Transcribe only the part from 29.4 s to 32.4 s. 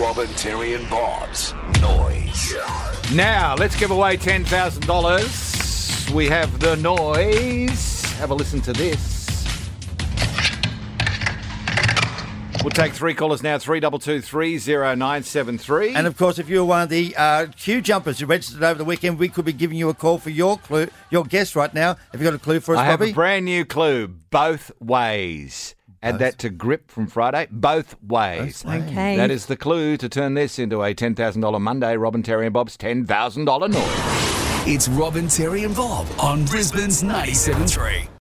the clue to turn this into a $10,000 Monday, Robin,